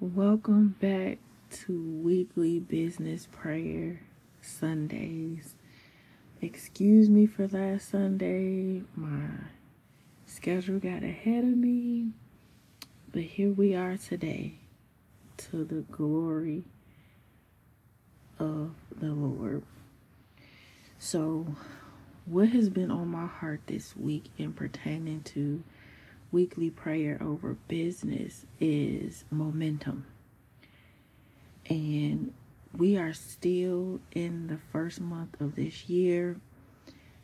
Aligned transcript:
Welcome 0.00 0.76
back 0.80 1.18
to 1.50 1.72
weekly 1.76 2.60
business 2.60 3.26
prayer 3.32 4.00
Sundays. 4.40 5.56
Excuse 6.40 7.10
me 7.10 7.26
for 7.26 7.48
last 7.48 7.90
Sunday. 7.90 8.82
My 8.94 9.26
schedule 10.24 10.78
got 10.78 11.02
ahead 11.02 11.42
of 11.42 11.56
me. 11.56 12.10
But 13.10 13.22
here 13.22 13.50
we 13.50 13.74
are 13.74 13.96
today 13.96 14.60
to 15.38 15.64
the 15.64 15.80
glory 15.90 16.62
of 18.38 18.70
the 19.00 19.10
Lord. 19.10 19.64
So, 21.00 21.56
what 22.24 22.50
has 22.50 22.68
been 22.68 22.92
on 22.92 23.08
my 23.08 23.26
heart 23.26 23.62
this 23.66 23.96
week 23.96 24.26
in 24.38 24.52
pertaining 24.52 25.22
to 25.22 25.64
weekly 26.30 26.70
prayer 26.70 27.18
over 27.22 27.56
business 27.68 28.44
is 28.60 29.24
momentum. 29.30 30.06
And 31.68 32.32
we 32.76 32.96
are 32.96 33.12
still 33.12 34.00
in 34.12 34.46
the 34.46 34.58
first 34.72 35.00
month 35.00 35.40
of 35.40 35.54
this 35.54 35.88
year. 35.88 36.36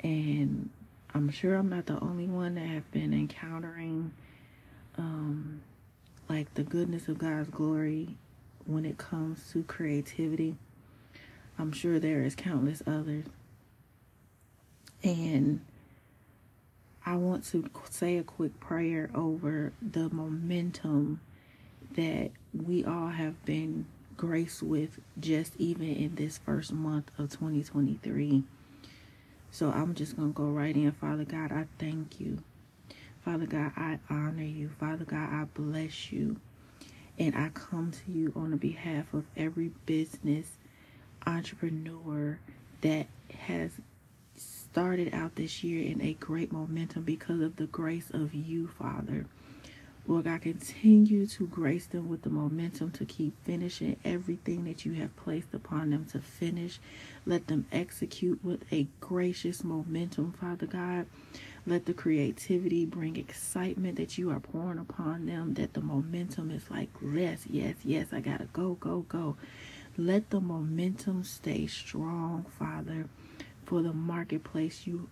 And 0.00 0.70
I'm 1.14 1.30
sure 1.30 1.54
I'm 1.54 1.68
not 1.68 1.86
the 1.86 2.00
only 2.00 2.26
one 2.26 2.54
that 2.54 2.66
have 2.66 2.90
been 2.90 3.12
encountering 3.12 4.12
um, 4.98 5.62
like 6.28 6.52
the 6.54 6.62
goodness 6.62 7.08
of 7.08 7.18
God's 7.18 7.48
glory 7.48 8.16
when 8.64 8.84
it 8.84 8.98
comes 8.98 9.50
to 9.52 9.62
creativity. 9.62 10.56
I'm 11.58 11.72
sure 11.72 11.98
there 11.98 12.22
is 12.22 12.34
countless 12.34 12.82
others. 12.86 13.24
And 15.02 15.60
I 17.08 17.14
want 17.14 17.44
to 17.52 17.70
say 17.88 18.18
a 18.18 18.24
quick 18.24 18.58
prayer 18.58 19.10
over 19.14 19.72
the 19.80 20.10
momentum 20.10 21.20
that 21.94 22.32
we 22.52 22.84
all 22.84 23.10
have 23.10 23.44
been 23.44 23.86
graced 24.16 24.60
with 24.60 24.98
just 25.20 25.52
even 25.56 25.86
in 25.86 26.16
this 26.16 26.38
first 26.38 26.72
month 26.72 27.12
of 27.16 27.30
2023. 27.30 28.42
So 29.52 29.70
I'm 29.70 29.94
just 29.94 30.16
going 30.16 30.32
to 30.32 30.36
go 30.36 30.48
right 30.48 30.74
in. 30.74 30.90
Father 30.90 31.24
God, 31.24 31.52
I 31.52 31.66
thank 31.78 32.18
you. 32.18 32.38
Father 33.24 33.46
God, 33.46 33.70
I 33.76 34.00
honor 34.10 34.42
you. 34.42 34.70
Father 34.80 35.04
God, 35.04 35.32
I 35.32 35.44
bless 35.54 36.10
you. 36.10 36.40
And 37.20 37.36
I 37.36 37.50
come 37.50 37.92
to 37.92 38.12
you 38.12 38.32
on 38.34 38.50
the 38.50 38.56
behalf 38.56 39.14
of 39.14 39.26
every 39.36 39.70
business 39.86 40.48
entrepreneur 41.24 42.40
that 42.80 43.06
has 43.46 43.70
started 44.76 45.14
out 45.14 45.36
this 45.36 45.64
year 45.64 45.90
in 45.90 46.02
a 46.02 46.12
great 46.12 46.52
momentum 46.52 47.02
because 47.02 47.40
of 47.40 47.56
the 47.56 47.64
grace 47.64 48.10
of 48.10 48.34
you, 48.34 48.68
Father. 48.68 49.24
Lord 50.06 50.24
God, 50.24 50.42
continue 50.42 51.26
to 51.28 51.46
grace 51.46 51.86
them 51.86 52.10
with 52.10 52.20
the 52.20 52.28
momentum 52.28 52.90
to 52.90 53.06
keep 53.06 53.32
finishing 53.42 53.96
everything 54.04 54.64
that 54.64 54.84
you 54.84 54.92
have 54.92 55.16
placed 55.16 55.54
upon 55.54 55.88
them 55.88 56.04
to 56.12 56.20
finish. 56.20 56.78
Let 57.24 57.46
them 57.46 57.64
execute 57.72 58.44
with 58.44 58.70
a 58.70 58.86
gracious 59.00 59.64
momentum, 59.64 60.34
Father 60.38 60.66
God. 60.66 61.06
Let 61.66 61.86
the 61.86 61.94
creativity 61.94 62.84
bring 62.84 63.16
excitement 63.16 63.96
that 63.96 64.18
you 64.18 64.30
are 64.30 64.40
pouring 64.40 64.78
upon 64.78 65.24
them, 65.24 65.54
that 65.54 65.72
the 65.72 65.80
momentum 65.80 66.50
is 66.50 66.70
like, 66.70 66.90
yes, 67.00 67.46
yes, 67.48 67.76
yes, 67.82 68.08
I 68.12 68.20
gotta 68.20 68.48
go, 68.52 68.74
go, 68.74 69.06
go. 69.08 69.38
Let 69.96 70.28
the 70.28 70.40
momentum 70.42 71.24
stay 71.24 71.66
strong, 71.66 72.44
Father 72.58 73.06
for 73.66 73.82
the 73.82 73.92
marketplace 73.92 74.86
you 74.86 75.08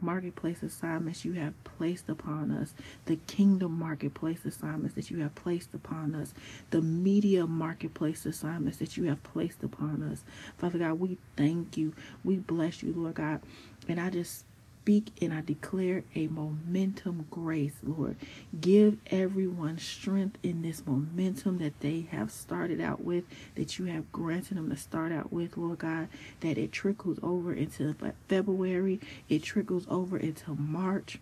marketplace 0.00 0.62
assignments 0.62 1.24
you 1.24 1.32
have 1.32 1.52
placed 1.64 2.08
upon 2.08 2.52
us, 2.52 2.74
the 3.06 3.16
kingdom 3.26 3.76
marketplace 3.76 4.44
assignments 4.44 4.94
that 4.94 5.10
you 5.10 5.18
have 5.18 5.34
placed 5.34 5.74
upon 5.74 6.14
us, 6.14 6.32
the 6.70 6.80
media 6.80 7.46
marketplace 7.46 8.24
assignments 8.26 8.78
that 8.78 8.96
you 8.96 9.04
have 9.04 9.22
placed 9.24 9.64
upon 9.64 10.02
us. 10.02 10.22
Father 10.58 10.78
God, 10.78 11.00
we 11.00 11.18
thank 11.36 11.76
you. 11.76 11.92
We 12.22 12.36
bless 12.36 12.82
you, 12.82 12.92
Lord 12.92 13.14
God. 13.14 13.40
And 13.88 13.98
I 13.98 14.10
just 14.10 14.44
speak 14.84 15.12
and 15.22 15.32
I 15.32 15.40
declare 15.40 16.04
a 16.14 16.26
momentum 16.26 17.24
grace, 17.30 17.72
Lord. 17.82 18.16
Give 18.60 18.98
everyone 19.06 19.78
strength 19.78 20.36
in 20.42 20.60
this 20.60 20.86
momentum 20.86 21.56
that 21.60 21.80
they 21.80 22.06
have 22.10 22.30
started 22.30 22.82
out 22.82 23.02
with, 23.02 23.24
that 23.54 23.78
you 23.78 23.86
have 23.86 24.12
granted 24.12 24.58
them 24.58 24.68
to 24.68 24.76
start 24.76 25.10
out 25.10 25.32
with, 25.32 25.56
Lord 25.56 25.78
God, 25.78 26.08
that 26.40 26.58
it 26.58 26.70
trickles 26.70 27.18
over 27.22 27.54
into 27.54 27.96
February, 28.28 29.00
it 29.30 29.42
trickles 29.42 29.86
over 29.88 30.18
into 30.18 30.54
March. 30.54 31.18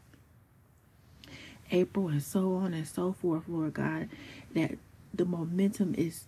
April 1.71 2.09
and 2.09 2.23
so 2.23 2.57
on 2.57 2.75
and 2.75 2.87
so 2.87 3.13
forth, 3.13 3.45
Lord 3.47 3.75
God, 3.75 4.09
that 4.55 4.73
the 5.15 5.25
momentum 5.25 5.95
is 5.97 6.25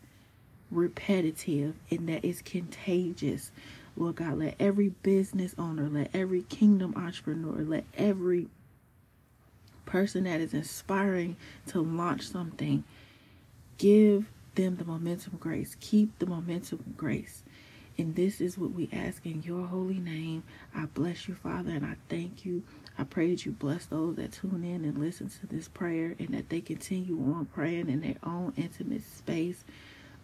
repetitive 0.70 1.74
and 1.90 2.08
that 2.08 2.24
it's 2.24 2.42
contagious. 2.42 3.50
Lord 3.96 4.16
God, 4.16 4.38
let 4.38 4.56
every 4.58 4.88
business 4.88 5.54
owner, 5.58 5.88
let 5.88 6.10
every 6.14 6.42
kingdom 6.42 6.94
entrepreneur, 6.96 7.62
let 7.62 7.84
every 7.96 8.48
person 9.86 10.24
that 10.24 10.40
is 10.40 10.54
inspiring 10.54 11.36
to 11.66 11.80
launch 11.80 12.22
something, 12.22 12.84
give 13.78 14.26
them 14.54 14.76
the 14.76 14.84
momentum 14.84 15.36
grace. 15.38 15.76
Keep 15.80 16.18
the 16.18 16.26
momentum 16.26 16.94
grace. 16.96 17.42
And 17.96 18.16
this 18.16 18.40
is 18.40 18.58
what 18.58 18.72
we 18.72 18.88
ask 18.92 19.24
in 19.24 19.42
your 19.42 19.66
holy 19.66 20.00
name. 20.00 20.42
I 20.74 20.86
bless 20.86 21.28
you, 21.28 21.34
Father, 21.36 21.70
and 21.70 21.86
I 21.86 21.94
thank 22.08 22.44
you. 22.44 22.64
I 22.98 23.04
pray 23.04 23.30
that 23.30 23.46
you 23.46 23.52
bless 23.52 23.86
those 23.86 24.16
that 24.16 24.32
tune 24.32 24.64
in 24.64 24.84
and 24.84 24.98
listen 24.98 25.28
to 25.28 25.46
this 25.46 25.68
prayer 25.68 26.16
and 26.18 26.28
that 26.30 26.48
they 26.48 26.60
continue 26.60 27.16
on 27.32 27.46
praying 27.46 27.88
in 27.88 28.00
their 28.00 28.16
own 28.24 28.52
intimate 28.56 29.04
space. 29.04 29.64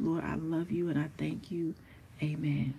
Lord, 0.01 0.25
I 0.25 0.35
love 0.35 0.73
you 0.73 0.89
and 0.89 0.99
I 0.99 1.11
thank 1.17 1.51
you. 1.53 1.75
Amen. 2.23 2.75